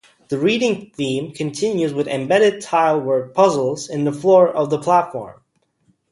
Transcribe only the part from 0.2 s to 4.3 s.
The reading theme continues with embedded-tile word puzzles in the